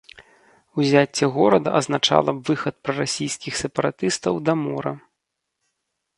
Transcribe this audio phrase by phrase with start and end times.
[0.83, 4.93] Узяцце горада азначала б выхад прарасійскіх сепаратыстаў да мора.